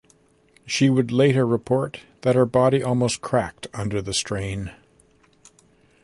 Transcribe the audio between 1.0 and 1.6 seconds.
later